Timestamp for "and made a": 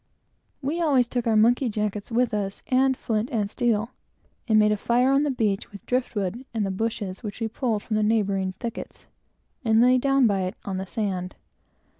4.47-4.75